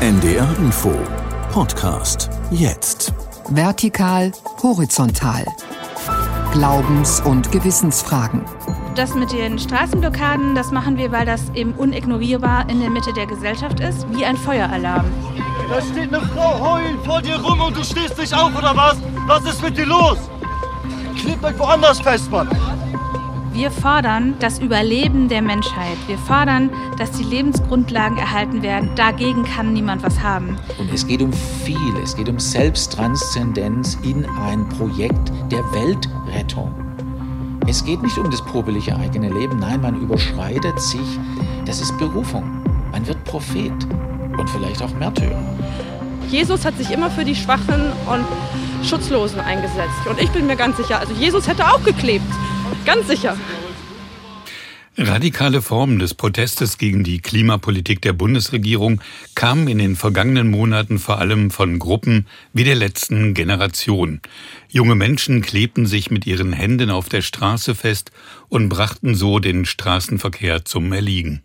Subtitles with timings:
[0.00, 0.92] NDR Info
[1.50, 3.12] Podcast jetzt.
[3.48, 4.30] Vertikal,
[4.62, 5.44] horizontal.
[6.52, 8.42] Glaubens- und Gewissensfragen.
[8.94, 13.26] Das mit den Straßenblockaden, das machen wir, weil das eben unignorierbar in der Mitte der
[13.26, 15.06] Gesellschaft ist, wie ein Feueralarm.
[15.68, 18.98] Da steht eine Frau heulend vor dir rum und du stehst nicht auf oder was?
[19.26, 20.18] Was ist mit dir los?
[21.16, 22.48] Klebt euch woanders fest, Mann.
[23.58, 25.96] Wir fordern das Überleben der Menschheit.
[26.06, 28.90] Wir fordern, dass die Lebensgrundlagen erhalten werden.
[28.94, 30.56] Dagegen kann niemand was haben.
[30.78, 31.96] Und es geht um viel.
[32.00, 36.72] Es geht um Selbsttranszendenz in ein Projekt der Weltrettung.
[37.66, 39.58] Es geht nicht um das probelige eigene Leben.
[39.58, 41.18] Nein, man überschreitet sich.
[41.64, 42.62] Das ist Berufung.
[42.92, 43.72] Man wird Prophet
[44.38, 45.42] und vielleicht auch Märtyrer.
[46.30, 48.24] Jesus hat sich immer für die Schwachen und
[48.86, 50.06] Schutzlosen eingesetzt.
[50.08, 52.22] Und ich bin mir ganz sicher, also Jesus hätte auch geklebt.
[52.88, 53.36] Ganz sicher.
[54.96, 59.02] Radikale Formen des Protestes gegen die Klimapolitik der Bundesregierung
[59.34, 64.22] kamen in den vergangenen Monaten vor allem von Gruppen wie der letzten Generation.
[64.70, 68.10] Junge Menschen klebten sich mit ihren Händen auf der Straße fest
[68.48, 71.42] und brachten so den Straßenverkehr zum Erliegen.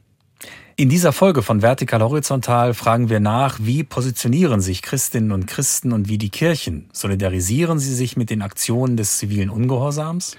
[0.75, 5.91] In dieser Folge von Vertikal Horizontal fragen wir nach, wie positionieren sich Christinnen und Christen
[5.91, 6.89] und wie die Kirchen?
[6.91, 10.36] Solidarisieren sie sich mit den Aktionen des zivilen Ungehorsams?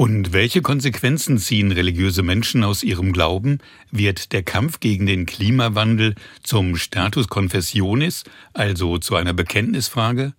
[0.00, 3.58] Und welche Konsequenzen ziehen religiöse Menschen aus ihrem Glauben?
[3.90, 10.32] Wird der Kampf gegen den Klimawandel zum Status Confessionis, also zu einer Bekenntnisfrage?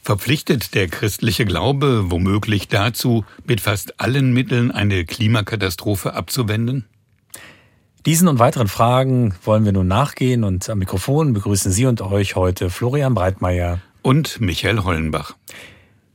[0.00, 6.84] Verpflichtet der christliche Glaube womöglich dazu, mit fast allen Mitteln eine Klimakatastrophe abzuwenden?
[8.06, 12.36] Diesen und weiteren Fragen wollen wir nun nachgehen und am Mikrofon begrüßen Sie und euch
[12.36, 15.34] heute Florian Breitmeier und Michael Hollenbach.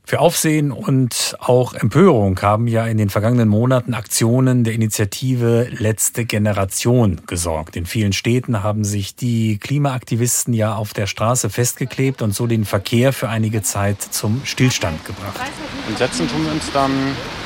[0.06, 6.26] Für Aufsehen und auch Empörung haben ja in den vergangenen Monaten Aktionen der Initiative Letzte
[6.26, 7.74] Generation gesorgt.
[7.74, 12.66] In vielen Städten haben sich die Klimaaktivisten ja auf der Straße festgeklebt und so den
[12.66, 15.40] Verkehr für einige Zeit zum Stillstand gebracht.
[15.88, 16.92] Und setzen tun wir uns dann.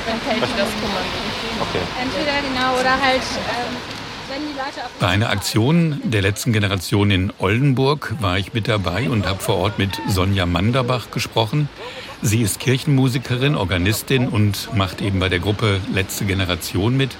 [0.06, 1.08] Dann fällt das Kommando.
[1.60, 1.82] Okay.
[2.02, 3.22] Entweder genau oder halt.
[3.22, 3.97] Ähm
[5.00, 9.56] bei einer Aktion der letzten Generation in Oldenburg war ich mit dabei und habe vor
[9.56, 11.68] Ort mit Sonja Manderbach gesprochen.
[12.22, 17.16] Sie ist Kirchenmusikerin, Organistin und macht eben bei der Gruppe Letzte Generation mit.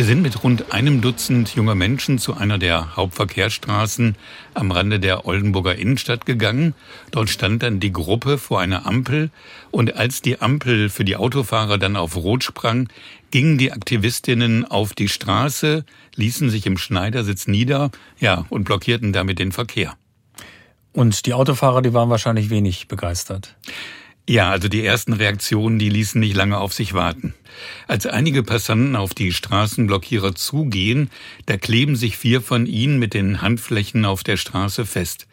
[0.00, 4.16] Wir sind mit rund einem Dutzend junger Menschen zu einer der Hauptverkehrsstraßen
[4.54, 6.74] am Rande der Oldenburger Innenstadt gegangen.
[7.10, 9.28] Dort stand dann die Gruppe vor einer Ampel
[9.70, 12.88] und als die Ampel für die Autofahrer dann auf Rot sprang,
[13.30, 15.84] gingen die Aktivistinnen auf die Straße,
[16.14, 19.98] ließen sich im Schneidersitz nieder, ja, und blockierten damit den Verkehr.
[20.94, 23.54] Und die Autofahrer, die waren wahrscheinlich wenig begeistert.
[24.28, 27.34] Ja, also die ersten Reaktionen, die ließen nicht lange auf sich warten.
[27.88, 31.10] Als einige Passanten auf die Straßenblockierer zugehen,
[31.46, 35.26] da kleben sich vier von ihnen mit den Handflächen auf der Straße fest.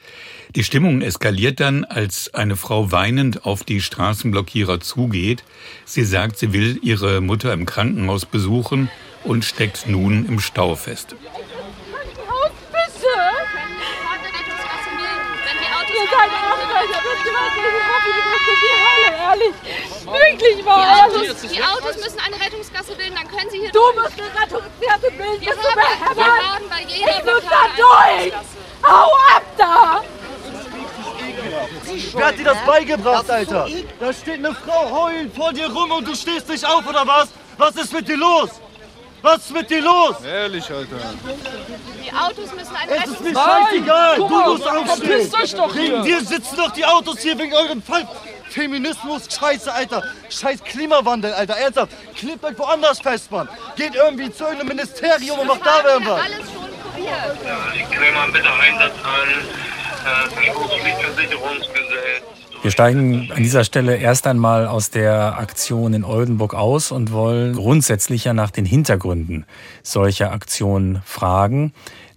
[0.56, 5.44] Die Stimmung eskaliert dann, als eine Frau weinend auf die Straßenblockierer zugeht.
[5.86, 8.90] Sie sagt, sie will ihre Mutter im Krankenhaus besuchen
[9.24, 11.16] und steckt nun im Stau fest.
[18.64, 19.56] Die Hölle, ehrlich.
[20.06, 21.10] Wirklich wahr.
[21.10, 24.28] Die Autos, die Autos müssen eine Rettungsgasse bilden, dann können sie hier Du musst eine
[24.42, 25.42] Rettungsgasse bilden.
[25.42, 28.34] Wir, haben, wir haben bei jeder Ich muss da durch.
[28.84, 30.04] Hau ab da.
[32.14, 33.68] Wer hat dir das beigebracht, Alter?
[34.00, 37.30] Da steht eine Frau heulend vor dir rum und du stehst nicht auf, oder was?
[37.58, 38.50] Was ist mit dir los?
[39.22, 40.16] Was ist mit dir los?
[40.24, 40.96] Ehrlich, Alter.
[42.06, 44.18] Die Autos müssen eine Es ist mir scheißegal.
[44.18, 45.08] Du musst aufstehen.
[45.08, 45.92] Verpisst euch doch hier.
[45.94, 48.08] Wegen dir sitzen doch die Autos hier wegen euren Fall.
[48.50, 50.04] Feminismus, Scheiße, Alter.
[50.30, 51.56] Scheiß Klimawandel, Alter.
[51.58, 51.92] Ernsthaft.
[52.16, 53.50] Klebt euch woanders fest, Mann.
[53.76, 56.22] Geht irgendwie zu irgendeinem Ministerium und macht da irgendwas.
[56.22, 57.38] alles schon probiert.
[57.76, 59.30] Ich klemme mal bitte Einsatz an.
[60.08, 62.37] Äh, Berufsversicherungsgesetz.
[62.64, 67.56] Wir steigen an dieser Stelle erst einmal aus der Aktion in Oldenburg aus und wollen
[67.56, 69.46] grundsätzlicher nach den Hintergründen
[69.84, 71.72] solcher Aktionen fragen.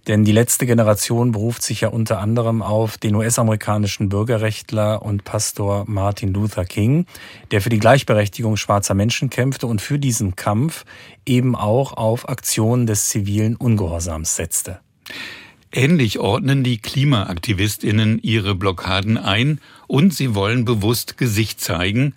[0.07, 5.85] Denn die letzte Generation beruft sich ja unter anderem auf den US-amerikanischen Bürgerrechtler und Pastor
[5.87, 7.05] Martin Luther King,
[7.51, 10.85] der für die Gleichberechtigung schwarzer Menschen kämpfte und für diesen Kampf
[11.23, 14.79] eben auch auf Aktionen des zivilen Ungehorsams setzte.
[15.73, 22.13] Ähnlich ordnen die Klimaaktivistinnen ihre Blockaden ein und sie wollen bewusst Gesicht zeigen.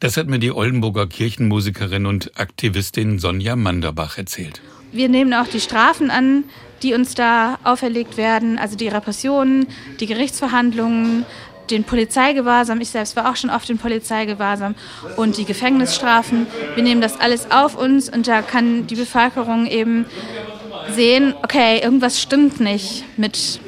[0.00, 4.60] Das hat mir die Oldenburger Kirchenmusikerin und Aktivistin Sonja Manderbach erzählt.
[4.90, 6.44] Wir nehmen auch die Strafen an,
[6.82, 9.68] die uns da auferlegt werden, also die Repressionen,
[10.00, 11.24] die Gerichtsverhandlungen,
[11.70, 12.80] den Polizeigewahrsam.
[12.80, 14.74] Ich selbst war auch schon oft in Polizeigewahrsam
[15.16, 16.46] und die Gefängnisstrafen.
[16.74, 20.06] Wir nehmen das alles auf uns und da kann die Bevölkerung eben
[20.94, 23.60] sehen, okay, irgendwas stimmt nicht mit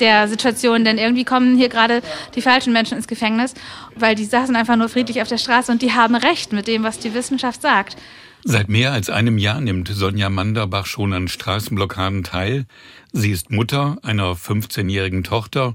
[0.00, 2.02] der Situation, denn irgendwie kommen hier gerade
[2.34, 3.54] die falschen Menschen ins Gefängnis,
[3.94, 6.82] weil die saßen einfach nur friedlich auf der Straße und die haben recht mit dem,
[6.82, 7.96] was die Wissenschaft sagt.
[8.42, 12.66] Seit mehr als einem Jahr nimmt Sonja Manderbach schon an Straßenblockaden teil.
[13.12, 15.74] Sie ist Mutter einer 15-jährigen Tochter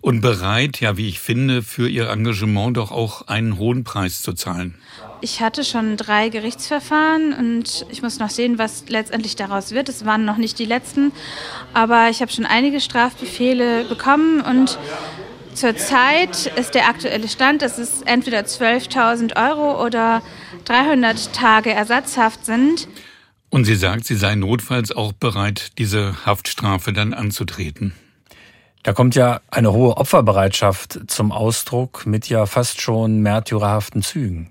[0.00, 4.32] und bereit, ja, wie ich finde, für ihr Engagement doch auch einen hohen Preis zu
[4.32, 4.74] zahlen.
[5.24, 9.88] Ich hatte schon drei Gerichtsverfahren und ich muss noch sehen, was letztendlich daraus wird.
[9.88, 11.12] Es waren noch nicht die letzten,
[11.74, 14.80] aber ich habe schon einige Strafbefehle bekommen und
[15.54, 20.22] zurzeit ist der aktuelle Stand, dass es entweder 12.000 Euro oder
[20.64, 22.88] 300 Tage Ersatzhaft sind.
[23.48, 27.92] Und sie sagt, sie sei notfalls auch bereit, diese Haftstrafe dann anzutreten.
[28.82, 34.50] Da kommt ja eine hohe Opferbereitschaft zum Ausdruck mit ja fast schon märtyrerhaften Zügen.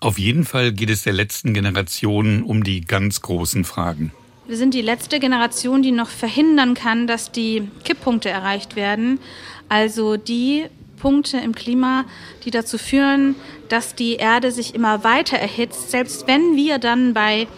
[0.00, 4.12] Auf jeden Fall geht es der letzten Generation um die ganz großen Fragen.
[4.46, 9.18] Wir sind die letzte Generation, die noch verhindern kann, dass die Kipppunkte erreicht werden.
[9.68, 10.66] Also die
[10.98, 12.04] Punkte im Klima,
[12.44, 13.34] die dazu führen,
[13.68, 17.48] dass die Erde sich immer weiter erhitzt, selbst wenn wir dann bei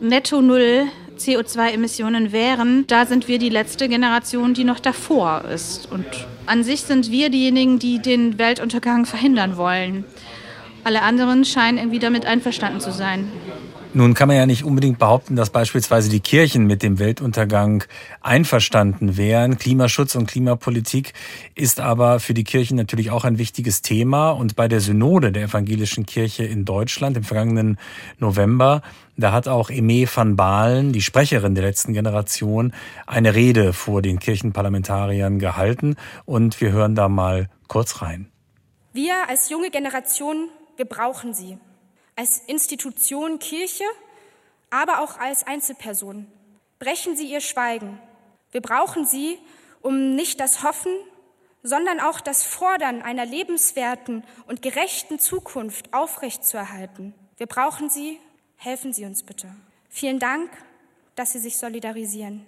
[0.00, 0.86] Netto Null
[1.18, 5.90] CO2-Emissionen wären, da sind wir die letzte Generation, die noch davor ist.
[5.90, 6.06] Und
[6.46, 10.04] an sich sind wir diejenigen, die den Weltuntergang verhindern wollen.
[10.84, 13.30] Alle anderen scheinen irgendwie damit einverstanden zu sein.
[13.92, 17.82] Nun kann man ja nicht unbedingt behaupten, dass beispielsweise die Kirchen mit dem Weltuntergang
[18.20, 19.58] einverstanden wären.
[19.58, 21.12] Klimaschutz und Klimapolitik
[21.56, 24.30] ist aber für die Kirchen natürlich auch ein wichtiges Thema.
[24.30, 27.78] Und bei der Synode der evangelischen Kirche in Deutschland im vergangenen
[28.20, 28.82] November,
[29.16, 32.72] da hat auch Eme van Baalen, die Sprecherin der letzten Generation,
[33.08, 35.96] eine Rede vor den Kirchenparlamentariern gehalten.
[36.26, 38.28] Und wir hören da mal kurz rein.
[38.92, 41.58] Wir als junge Generation, wir brauchen sie
[42.16, 43.84] als Institution Kirche,
[44.68, 46.26] aber auch als Einzelperson.
[46.78, 47.98] Brechen Sie Ihr Schweigen.
[48.52, 49.38] Wir brauchen Sie,
[49.80, 50.92] um nicht das Hoffen,
[51.62, 57.14] sondern auch das Fordern einer lebenswerten und gerechten Zukunft aufrechtzuerhalten.
[57.36, 58.18] Wir brauchen Sie,
[58.56, 59.54] helfen Sie uns bitte.
[59.88, 60.50] Vielen Dank,
[61.16, 62.44] dass Sie sich solidarisieren.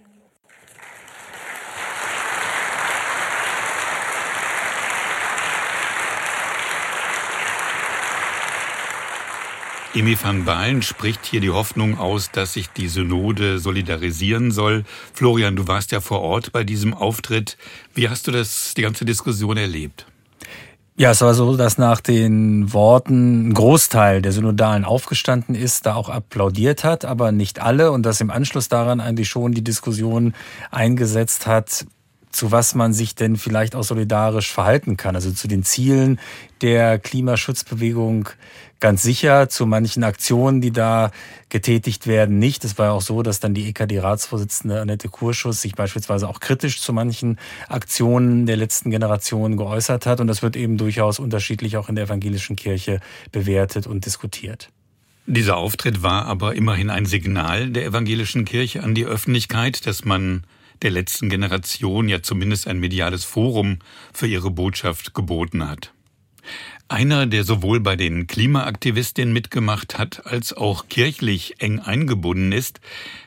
[9.94, 14.84] Emi van Baalen spricht hier die Hoffnung aus, dass sich die Synode solidarisieren soll.
[15.12, 17.58] Florian, du warst ja vor Ort bei diesem Auftritt.
[17.92, 20.06] Wie hast du das, die ganze Diskussion erlebt?
[20.96, 25.94] Ja, es war so, dass nach den Worten ein Großteil der Synodalen aufgestanden ist, da
[25.94, 30.32] auch applaudiert hat, aber nicht alle und dass im Anschluss daran eigentlich schon die Diskussion
[30.70, 31.84] eingesetzt hat,
[32.32, 35.14] zu was man sich denn vielleicht auch solidarisch verhalten kann.
[35.14, 36.18] Also zu den Zielen
[36.60, 38.28] der Klimaschutzbewegung
[38.80, 41.12] ganz sicher, zu manchen Aktionen, die da
[41.50, 42.64] getätigt werden, nicht.
[42.64, 46.80] Es war ja auch so, dass dann die EKD-Ratsvorsitzende Annette Kurschus sich beispielsweise auch kritisch
[46.80, 47.38] zu manchen
[47.68, 50.20] Aktionen der letzten Generation geäußert hat.
[50.20, 53.00] Und das wird eben durchaus unterschiedlich auch in der evangelischen Kirche
[53.30, 54.70] bewertet und diskutiert.
[55.26, 60.42] Dieser Auftritt war aber immerhin ein Signal der evangelischen Kirche an die Öffentlichkeit, dass man
[60.82, 63.78] der letzten Generation ja zumindest ein mediales Forum
[64.12, 65.92] für ihre Botschaft geboten hat.
[66.88, 72.80] Einer, der sowohl bei den Klimaaktivistinnen mitgemacht hat, als auch kirchlich eng eingebunden ist,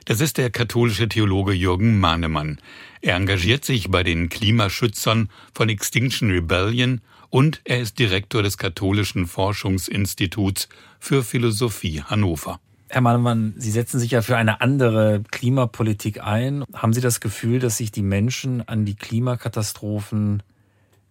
[0.06, 2.60] das ist der katholische Theologe Jürgen Mahnemann.
[3.02, 9.26] Er engagiert sich bei den Klimaschützern von Extinction Rebellion und er ist Direktor des Katholischen
[9.26, 12.60] Forschungsinstituts für Philosophie Hannover.
[12.88, 16.64] Herr Mahnemann, Sie setzen sich ja für eine andere Klimapolitik ein.
[16.74, 20.44] Haben Sie das Gefühl, dass sich die Menschen an die Klimakatastrophen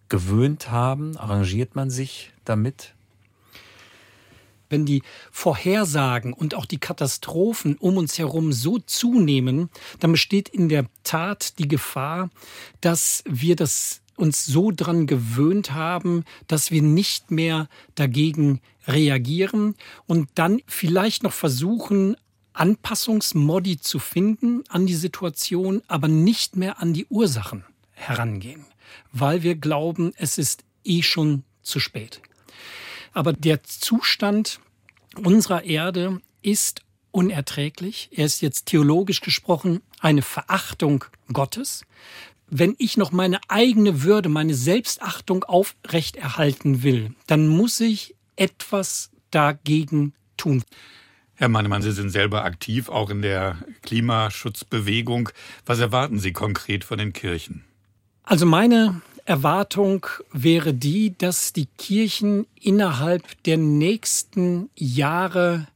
[0.07, 1.17] gewöhnt haben?
[1.17, 2.93] Arrangiert man sich damit?
[4.69, 10.69] Wenn die Vorhersagen und auch die Katastrophen um uns herum so zunehmen, dann besteht in
[10.69, 12.29] der Tat die Gefahr,
[12.81, 20.29] dass wir das uns so dran gewöhnt haben, dass wir nicht mehr dagegen reagieren und
[20.35, 22.15] dann vielleicht noch versuchen,
[22.53, 28.65] Anpassungsmodi zu finden an die Situation, aber nicht mehr an die Ursachen herangehen,
[29.11, 32.21] weil wir glauben, es ist eh schon zu spät.
[33.13, 34.59] Aber der Zustand
[35.23, 36.81] unserer Erde ist
[37.11, 38.09] unerträglich.
[38.11, 41.85] Er ist jetzt theologisch gesprochen eine Verachtung Gottes.
[42.47, 50.13] Wenn ich noch meine eigene Würde, meine Selbstachtung aufrechterhalten will, dann muss ich etwas dagegen
[50.37, 50.63] tun.
[51.35, 55.29] Herr Mannemann, Sie sind selber aktiv, auch in der Klimaschutzbewegung.
[55.65, 57.65] Was erwarten Sie konkret von den Kirchen?
[58.23, 65.67] Also meine Erwartung wäre die, dass die Kirchen innerhalb der nächsten Jahre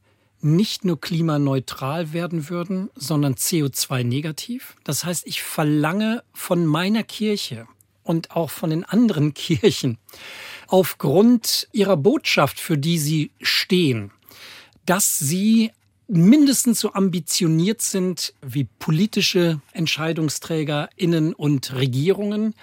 [0.42, 4.76] nicht nur klimaneutral werden würden, sondern CO2-negativ.
[4.84, 7.66] Das heißt, ich verlange von meiner Kirche
[8.02, 9.98] und auch von den anderen Kirchen
[10.66, 14.12] aufgrund ihrer Botschaft, für die sie stehen,
[14.86, 15.72] dass sie
[16.10, 22.54] mindestens so ambitioniert sind wie politische EntscheidungsträgerInnen und Regierungen.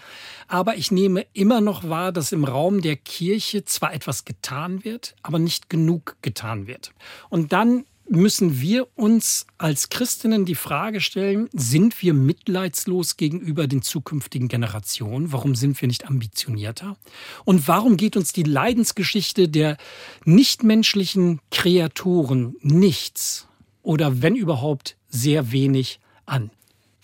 [0.47, 5.15] Aber ich nehme immer noch wahr, dass im Raum der Kirche zwar etwas getan wird,
[5.21, 6.93] aber nicht genug getan wird.
[7.29, 13.81] Und dann müssen wir uns als Christinnen die Frage stellen, sind wir mitleidslos gegenüber den
[13.81, 15.31] zukünftigen Generationen?
[15.31, 16.97] Warum sind wir nicht ambitionierter?
[17.43, 19.77] Und warum geht uns die Leidensgeschichte der
[20.25, 23.47] nichtmenschlichen Kreaturen nichts
[23.83, 26.51] oder wenn überhaupt sehr wenig an?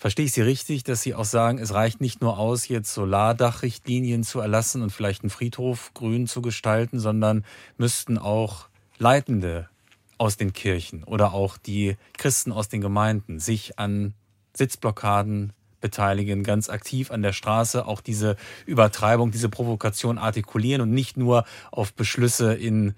[0.04, 4.22] Verstehe ich Sie richtig, dass Sie auch sagen, es reicht nicht nur aus, jetzt Solardachrichtlinien
[4.22, 7.42] zu erlassen und vielleicht einen Friedhof grün zu gestalten, sondern
[7.78, 8.68] müssten auch
[8.98, 9.70] Leitende
[10.18, 14.12] aus den Kirchen oder auch die Christen aus den Gemeinden sich an
[14.52, 21.16] Sitzblockaden beteiligen, ganz aktiv an der Straße auch diese Übertreibung, diese Provokation artikulieren und nicht
[21.16, 22.94] nur auf Beschlüsse in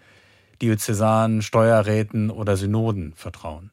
[0.60, 3.70] Diözesanen, Steuerräten oder Synoden vertrauen.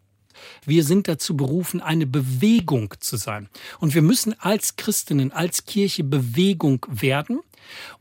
[0.66, 3.50] Wir sind dazu berufen, eine Bewegung zu sein.
[3.80, 7.40] Und wir müssen als Christinnen, als Kirche Bewegung werden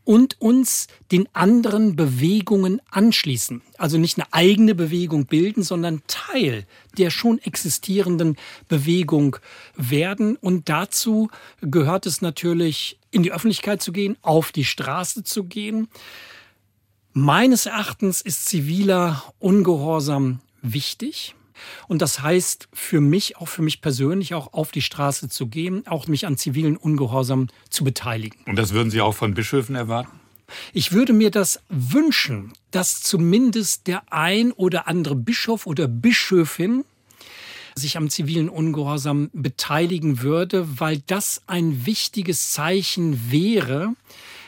[0.04, 3.62] und uns den anderen Bewegungen anschließen.
[3.78, 6.66] Also nicht eine eigene Bewegung bilden, sondern Teil
[6.98, 8.36] der schon existierenden
[8.68, 9.36] Bewegung
[9.76, 10.36] werden.
[10.36, 11.30] Und dazu
[11.60, 15.88] gehört es natürlich, in die Öffentlichkeit zu gehen, auf die Straße zu gehen.
[17.12, 21.34] Meines Erachtens ist ziviler Ungehorsam wichtig.
[21.88, 25.86] Und das heißt für mich, auch für mich persönlich, auch auf die Straße zu gehen,
[25.86, 28.40] auch mich an zivilen Ungehorsam zu beteiligen.
[28.46, 30.20] Und das würden Sie auch von Bischöfen erwarten?
[30.72, 36.84] Ich würde mir das wünschen, dass zumindest der ein oder andere Bischof oder Bischöfin
[37.74, 43.94] sich am zivilen Ungehorsam beteiligen würde, weil das ein wichtiges Zeichen wäre,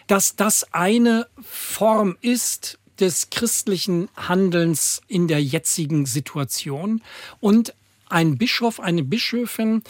[0.07, 7.03] dass das eine Form ist, des christlichen Handelns in der jetzigen Situation
[7.41, 7.75] und
[8.09, 9.83] ein Bischof, eine Bischöfin,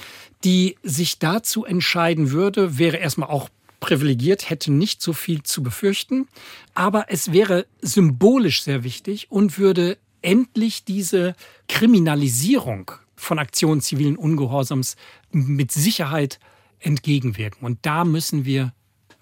[0.44, 3.48] die sich dazu entscheiden würde, wäre erstmal auch
[3.80, 6.26] privilegiert, hätte nicht so viel zu befürchten,
[6.72, 11.34] aber es wäre symbolisch sehr wichtig und würde endlich diese
[11.68, 14.96] Kriminalisierung von Aktionen zivilen Ungehorsams
[15.32, 16.40] mit Sicherheit
[16.80, 17.66] entgegenwirken.
[17.66, 18.72] Und da müssen wir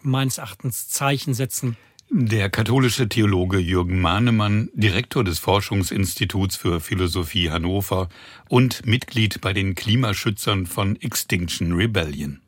[0.01, 1.77] meines Erachtens Zeichen setzen,
[2.15, 8.11] der katholische Theologe Jürgen Mahnemann, Direktor des Forschungsinstituts für Philosophie Hannover
[8.51, 12.41] und Mitglied bei den Klimaschützern von Extinction Rebellion.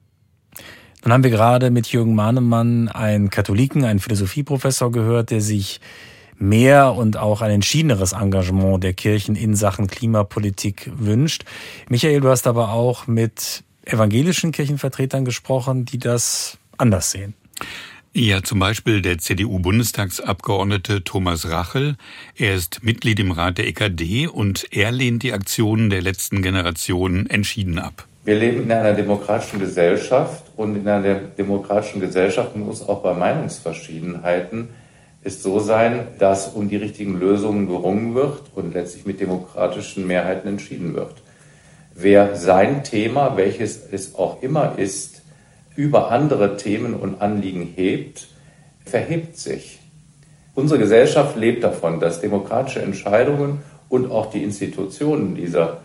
[1.01, 5.81] Dann haben wir gerade mit Jürgen Mahnemann einen Katholiken, einen Philosophieprofessor gehört, der sich
[6.37, 11.47] mehr und auch ein entschiedeneres Engagement der Kirchen in Sachen Klimapolitik wünscht.
[11.89, 17.33] Michael, du hast aber auch mit evangelischen Kirchenvertretern gesprochen, die das anders sehen.
[18.17, 21.97] Ja, zum Beispiel der CDU-Bundestagsabgeordnete Thomas Rachel.
[22.37, 27.27] Er ist Mitglied im Rat der EKD und er lehnt die Aktionen der letzten Generation
[27.27, 28.07] entschieden ab.
[28.25, 34.69] Wir leben in einer demokratischen Gesellschaft und in einer demokratischen Gesellschaft muss auch bei Meinungsverschiedenheiten
[35.25, 40.47] es so sein, dass um die richtigen Lösungen gerungen wird und letztlich mit demokratischen Mehrheiten
[40.47, 41.15] entschieden wird.
[41.97, 45.14] Wer sein Thema, welches es auch immer ist,
[45.77, 48.29] über andere Themen und Anliegen hebt,
[48.85, 49.81] verhebt sich.
[50.55, 55.79] Unsere Gesellschaft lebt davon, dass demokratische Entscheidungen und auch die Institutionen dieser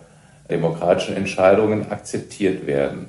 [0.49, 3.07] demokratischen Entscheidungen akzeptiert werden.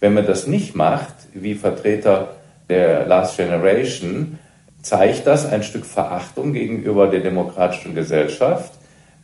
[0.00, 2.36] Wenn man das nicht macht, wie Vertreter
[2.68, 4.38] der Last Generation,
[4.80, 8.72] zeigt das ein Stück Verachtung gegenüber der demokratischen Gesellschaft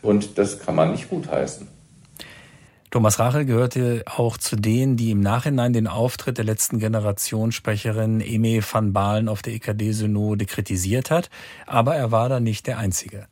[0.03, 1.67] und das kann man nicht gutheißen.
[2.91, 8.63] Thomas Rachel gehörte auch zu denen, die im Nachhinein den Auftritt der letzten Generationssprecherin Eme
[8.63, 11.29] van Baalen auf der EKD-Synode kritisiert hat.
[11.67, 13.27] Aber er war da nicht der Einzige.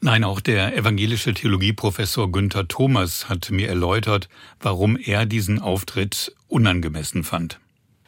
[0.00, 4.28] Nein, auch der evangelische Theologieprofessor Günther Thomas hat mir erläutert,
[4.60, 7.58] warum er diesen Auftritt unangemessen fand.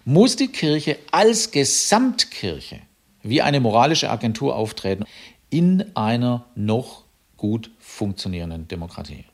[0.05, 2.81] Muss die Kirche als Gesamtkirche
[3.23, 5.05] wie eine moralische Agentur auftreten
[5.51, 7.05] in einer noch
[7.37, 9.25] gut funktionierenden Demokratie?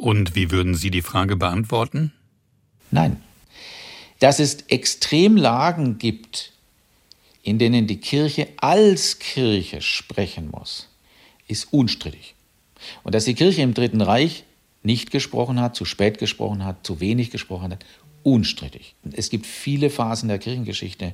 [0.00, 2.14] Und wie würden Sie die Frage beantworten?
[2.90, 3.20] Nein.
[4.18, 6.52] Dass es Extremlagen gibt,
[7.42, 10.88] in denen die Kirche als Kirche sprechen muss,
[11.48, 12.34] ist unstrittig.
[13.02, 14.44] Und dass die Kirche im Dritten Reich
[14.82, 17.84] nicht gesprochen hat, zu spät gesprochen hat, zu wenig gesprochen hat,
[18.22, 18.94] unstrittig.
[19.12, 21.12] Es gibt viele Phasen der Kirchengeschichte,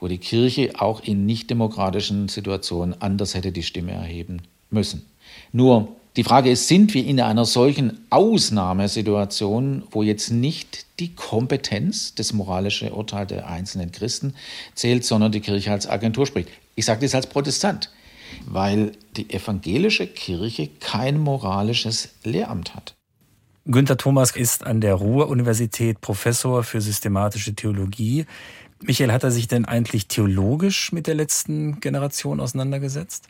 [0.00, 5.04] wo die Kirche auch in nicht demokratischen Situationen anders hätte die Stimme erheben müssen.
[5.52, 12.14] Nur Die Frage ist, sind wir in einer solchen Ausnahmesituation, wo jetzt nicht die Kompetenz,
[12.14, 14.34] das moralische Urteil der einzelnen Christen
[14.74, 16.50] zählt, sondern die Kirche als Agentur spricht?
[16.74, 17.90] Ich sage das als Protestant,
[18.46, 22.94] weil die evangelische Kirche kein moralisches Lehramt hat.
[23.64, 28.26] Günther Thomas ist an der Ruhr-Universität Professor für systematische Theologie.
[28.80, 33.28] Michael, hat er sich denn eigentlich theologisch mit der letzten Generation auseinandergesetzt?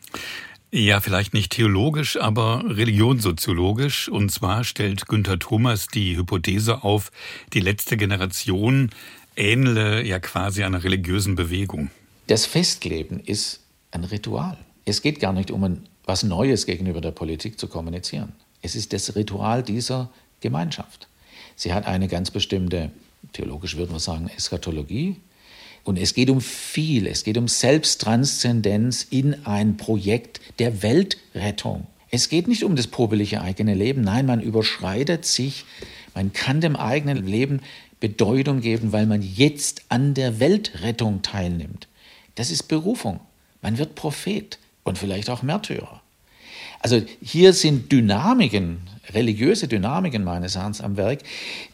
[0.75, 4.09] Ja, vielleicht nicht theologisch, aber religionssoziologisch.
[4.09, 7.11] Und zwar stellt Günther Thomas die Hypothese auf,
[7.53, 8.89] die letzte Generation
[9.35, 11.91] ähnle ja quasi einer religiösen Bewegung.
[12.25, 13.59] Das Festleben ist
[13.91, 14.57] ein Ritual.
[14.83, 18.31] Es geht gar nicht um ein, was Neues gegenüber der Politik zu kommunizieren.
[18.63, 21.07] Es ist das Ritual dieser Gemeinschaft.
[21.55, 22.89] Sie hat eine ganz bestimmte,
[23.33, 25.17] theologisch würden wir sagen, Eschatologie,
[25.83, 31.87] und es geht um viel, es geht um Selbsttranszendenz in ein Projekt der Weltrettung.
[32.09, 35.65] Es geht nicht um das probeliche eigene Leben, nein, man überschreitet sich,
[36.13, 37.61] man kann dem eigenen Leben
[37.99, 41.87] Bedeutung geben, weil man jetzt an der Weltrettung teilnimmt.
[42.35, 43.19] Das ist Berufung.
[43.61, 46.01] Man wird Prophet und vielleicht auch Märtyrer.
[46.81, 48.79] Also hier sind Dynamiken,
[49.13, 51.19] religiöse Dynamiken meines Erachtens am Werk,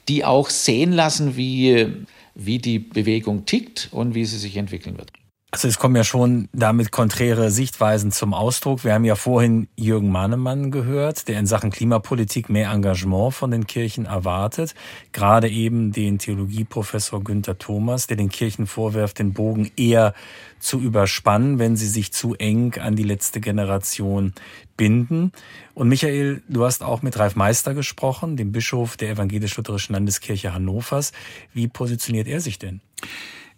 [0.08, 1.88] die auch sehen lassen, wie
[2.36, 5.12] wie die Bewegung tickt und wie sie sich entwickeln wird.
[5.52, 8.84] Also es kommen ja schon damit konträre Sichtweisen zum Ausdruck.
[8.84, 13.66] Wir haben ja vorhin Jürgen Mahnemann gehört, der in Sachen Klimapolitik mehr Engagement von den
[13.66, 14.76] Kirchen erwartet.
[15.12, 20.14] Gerade eben den Theologieprofessor Günther Thomas, der den Kirchen vorwirft, den Bogen eher
[20.60, 24.34] zu überspannen, wenn sie sich zu eng an die letzte Generation
[24.80, 25.34] binden.
[25.76, 31.12] Und Michael, du hast auch mit Ralf Meister gesprochen, dem Bischof der evangelisch-lutherischen Landeskirche Hannovers.
[31.54, 32.80] Wie positioniert er sich denn?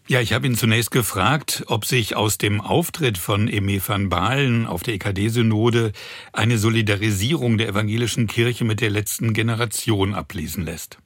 [0.08, 4.66] Ja, ich habe ihn zunächst gefragt, ob sich aus dem Auftritt von Eme van Baalen
[4.66, 5.92] auf der EKD-Synode
[6.34, 10.98] eine Solidarisierung der evangelischen Kirche mit der letzten Generation ablesen lässt.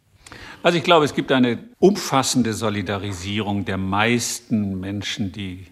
[0.63, 5.67] Also ich glaube, es gibt eine umfassende Solidarisierung der meisten Menschen, die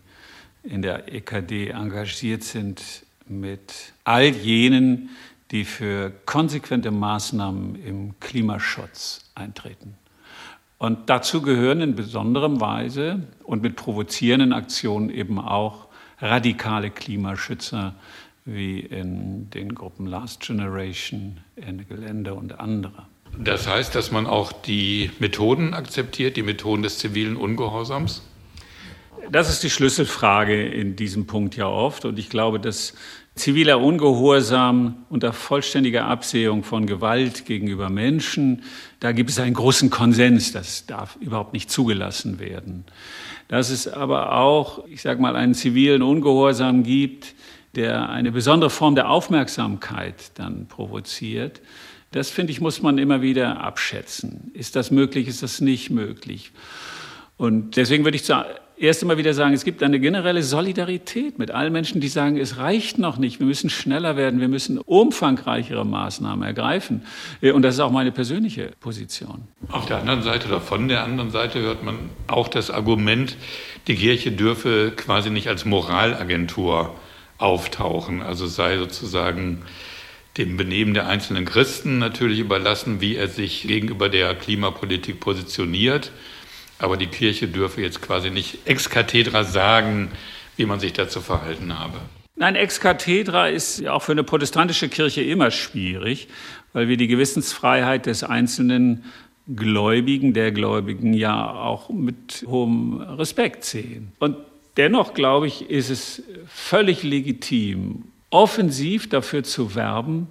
[0.63, 5.09] in der EKD engagiert sind, mit all jenen,
[5.51, 9.95] die für konsequente Maßnahmen im Klimaschutz eintreten.
[10.77, 15.87] Und dazu gehören in besonderem Weise und mit provozierenden Aktionen eben auch
[16.19, 17.95] radikale Klimaschützer
[18.45, 23.05] wie in den Gruppen Last Generation, Ende Gelände und andere.
[23.37, 28.21] Das heißt, dass man auch die Methoden akzeptiert, die Methoden des zivilen Ungehorsams?
[29.31, 32.05] Das ist die Schlüsselfrage in diesem Punkt ja oft.
[32.05, 32.93] Und ich glaube, dass
[33.35, 38.63] ziviler Ungehorsam unter vollständiger Absehung von Gewalt gegenüber Menschen,
[38.99, 42.85] da gibt es einen großen Konsens, das darf überhaupt nicht zugelassen werden.
[43.47, 47.33] Dass es aber auch, ich sage mal, einen zivilen Ungehorsam gibt,
[47.75, 51.61] der eine besondere Form der Aufmerksamkeit dann provoziert,
[52.11, 54.51] das finde ich, muss man immer wieder abschätzen.
[54.53, 56.51] Ist das möglich, ist das nicht möglich?
[57.37, 58.23] Und deswegen würde ich
[58.77, 62.57] erst einmal wieder sagen, es gibt eine generelle Solidarität mit allen Menschen, die sagen, es
[62.57, 67.05] reicht noch nicht, wir müssen schneller werden, wir müssen umfangreichere Maßnahmen ergreifen.
[67.41, 69.43] Und das ist auch meine persönliche Position.
[69.69, 71.95] Auf der anderen Seite oder von der anderen Seite hört man
[72.27, 73.37] auch das Argument,
[73.87, 76.95] die Kirche dürfe quasi nicht als Moralagentur
[77.37, 79.63] auftauchen, also sei sozusagen
[80.37, 86.11] dem Benehmen der einzelnen Christen natürlich überlassen, wie er sich gegenüber der Klimapolitik positioniert.
[86.83, 90.11] Aber die Kirche dürfe jetzt quasi nicht ex cathedra sagen,
[90.57, 91.97] wie man sich dazu verhalten habe.
[92.35, 96.27] Nein, ex cathedra ist auch für eine protestantische Kirche immer schwierig,
[96.73, 99.05] weil wir die Gewissensfreiheit des einzelnen
[99.47, 104.11] Gläubigen, der Gläubigen ja auch mit hohem Respekt sehen.
[104.19, 104.35] Und
[104.75, 110.27] dennoch, glaube ich, ist es völlig legitim, offensiv dafür zu werben,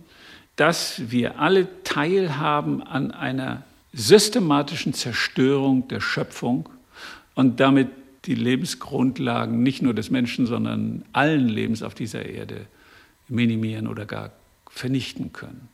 [0.56, 6.68] dass wir alle teilhaben an einer systematischen Zerstörung der Schöpfung
[7.34, 7.88] und damit
[8.24, 12.66] die Lebensgrundlagen nicht nur des Menschen, sondern allen Lebens auf dieser Erde
[13.28, 14.30] minimieren oder gar
[14.68, 15.68] vernichten können.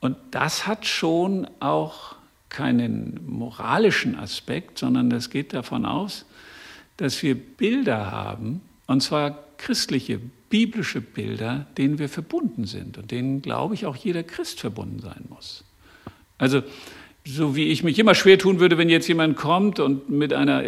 [0.00, 2.16] Und das hat schon auch
[2.48, 6.24] keinen moralischen Aspekt, sondern das geht davon aus,
[6.96, 13.42] dass wir Bilder haben, und zwar christliche, biblische Bilder, denen wir verbunden sind und denen,
[13.42, 15.64] glaube ich, auch jeder Christ verbunden sein muss.
[16.38, 16.62] Also
[17.26, 20.64] so wie ich mich immer schwer tun würde, wenn jetzt jemand kommt und mit einer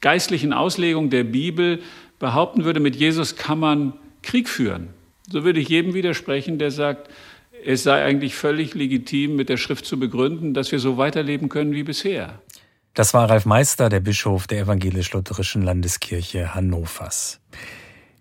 [0.00, 1.80] geistlichen Auslegung der Bibel
[2.18, 4.88] behaupten würde, mit Jesus kann man Krieg führen.
[5.30, 7.08] So würde ich jedem widersprechen, der sagt,
[7.64, 11.72] es sei eigentlich völlig legitim, mit der Schrift zu begründen, dass wir so weiterleben können
[11.72, 12.40] wie bisher.
[12.94, 17.40] Das war Ralf Meister, der Bischof der evangelisch-lutherischen Landeskirche Hannovers.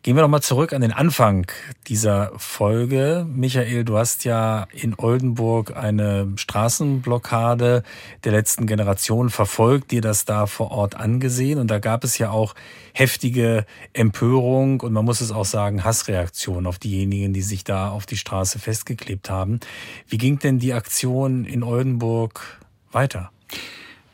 [0.04, 1.46] Gehen wir doch mal zurück an den Anfang
[1.86, 3.24] dieser Folge.
[3.30, 7.84] Michael, du hast ja in Oldenburg eine Straßenblockade
[8.24, 11.60] der letzten Generation verfolgt, dir das da vor Ort angesehen.
[11.60, 12.56] Und da gab es ja auch
[12.96, 18.08] heftige Empörung und man muss es auch sagen, Hassreaktionen auf diejenigen, die sich da auf
[18.08, 19.60] die Straße festgeklebt haben.
[20.08, 22.60] Wie ging denn die Aktion in Oldenburg
[22.92, 23.30] weiter?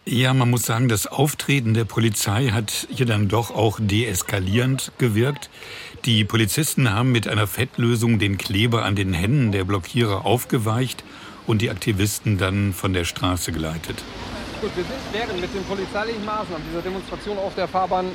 [0.10, 5.50] Ja, man muss sagen, das Auftreten der Polizei hat hier dann doch auch deeskalierend gewirkt.
[6.06, 11.04] Die Polizisten haben mit einer Fettlösung den Kleber an den Händen der Blockierer aufgeweicht
[11.46, 14.02] und die Aktivisten dann von der Straße geleitet.
[14.62, 18.06] Gut, wir sind während mit den polizeilichen Maßnahmen dieser Demonstration auf der Fahrbahn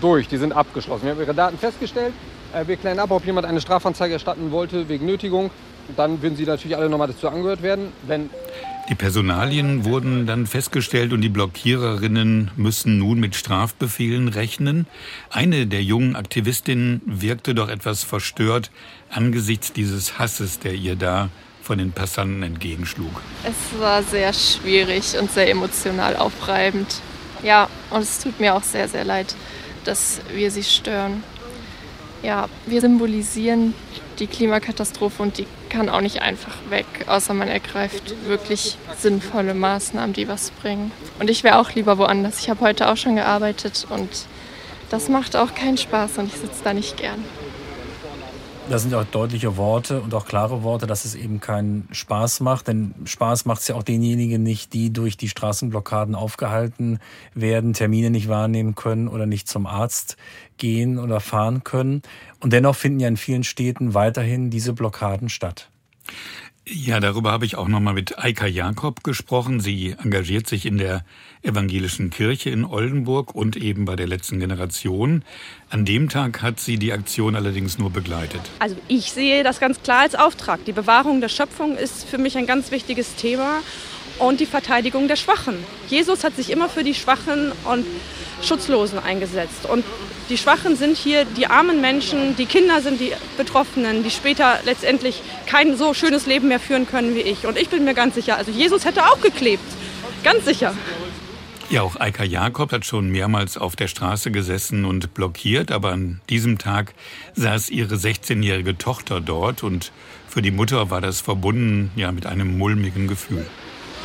[0.00, 0.28] durch.
[0.28, 1.04] Die sind abgeschlossen.
[1.04, 2.14] Wir haben Ihre Daten festgestellt.
[2.54, 5.50] Äh, wir klären ab, ob jemand eine Strafanzeige erstatten wollte wegen Nötigung.
[5.94, 7.92] Dann würden Sie natürlich alle nochmal dazu angehört werden.
[8.06, 8.30] Wenn
[8.88, 14.86] die Personalien wurden dann festgestellt und die Blockiererinnen müssen nun mit Strafbefehlen rechnen.
[15.28, 18.70] Eine der jungen Aktivistinnen wirkte doch etwas verstört
[19.10, 21.28] angesichts dieses Hasses, der ihr da
[21.62, 23.20] von den Passanten entgegenschlug.
[23.44, 27.02] Es war sehr schwierig und sehr emotional aufreibend.
[27.42, 29.36] Ja, und es tut mir auch sehr, sehr leid,
[29.84, 31.22] dass wir sie stören.
[32.22, 33.74] Ja, wir symbolisieren
[34.18, 40.12] die Klimakatastrophe und die kann auch nicht einfach weg, außer man ergreift wirklich sinnvolle Maßnahmen,
[40.12, 40.90] die was bringen.
[41.18, 42.40] Und ich wäre auch lieber woanders.
[42.40, 44.08] Ich habe heute auch schon gearbeitet und
[44.90, 47.24] das macht auch keinen Spaß und ich sitze da nicht gern.
[48.70, 52.68] Das sind auch deutliche Worte und auch klare Worte, dass es eben keinen Spaß macht.
[52.68, 56.98] Denn Spaß macht es ja auch denjenigen nicht, die durch die Straßenblockaden aufgehalten
[57.32, 60.18] werden, Termine nicht wahrnehmen können oder nicht zum Arzt
[60.58, 62.02] gehen oder fahren können.
[62.40, 65.70] Und dennoch finden ja in vielen Städten weiterhin diese Blockaden statt.
[66.70, 69.60] Ja, darüber habe ich auch nochmal mit Eika Jakob gesprochen.
[69.60, 71.02] Sie engagiert sich in der
[71.42, 75.24] evangelischen Kirche in Oldenburg und eben bei der letzten Generation.
[75.70, 78.42] An dem Tag hat sie die Aktion allerdings nur begleitet.
[78.58, 80.62] Also ich sehe das ganz klar als Auftrag.
[80.66, 83.60] Die Bewahrung der Schöpfung ist für mich ein ganz wichtiges Thema
[84.18, 85.56] und die Verteidigung der Schwachen.
[85.88, 87.86] Jesus hat sich immer für die Schwachen und
[88.42, 89.66] Schutzlosen eingesetzt.
[89.66, 89.84] Und
[90.28, 95.22] die Schwachen sind hier die armen Menschen, die Kinder sind die Betroffenen, die später letztendlich
[95.46, 97.46] kein so schönes Leben mehr führen können wie ich.
[97.46, 99.64] Und ich bin mir ganz sicher, also Jesus hätte auch geklebt.
[100.22, 100.74] Ganz sicher.
[101.70, 106.20] Ja, auch Eika Jakob hat schon mehrmals auf der Straße gesessen und blockiert, aber an
[106.30, 106.94] diesem Tag
[107.34, 109.92] saß ihre 16-jährige Tochter dort und
[110.26, 113.46] für die Mutter war das verbunden ja mit einem mulmigen Gefühl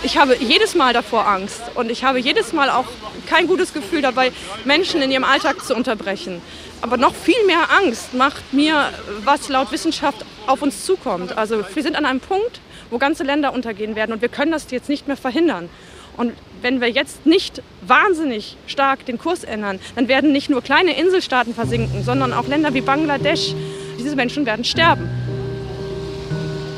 [0.03, 2.85] ich habe jedes Mal davor Angst und ich habe jedes Mal auch
[3.25, 4.31] kein gutes Gefühl dabei,
[4.65, 6.41] Menschen in ihrem Alltag zu unterbrechen.
[6.81, 8.89] Aber noch viel mehr Angst macht mir,
[9.23, 11.37] was laut Wissenschaft auf uns zukommt.
[11.37, 14.69] Also wir sind an einem Punkt, wo ganze Länder untergehen werden und wir können das
[14.71, 15.69] jetzt nicht mehr verhindern.
[16.17, 20.97] Und wenn wir jetzt nicht wahnsinnig stark den Kurs ändern, dann werden nicht nur kleine
[20.97, 23.55] Inselstaaten versinken, sondern auch Länder wie Bangladesch.
[23.97, 25.09] Diese Menschen werden sterben.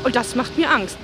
[0.04, 0.96] Und das macht mir Angst.